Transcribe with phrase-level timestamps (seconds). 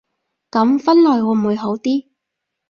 [0.49, 2.07] 噉分類會唔會好啲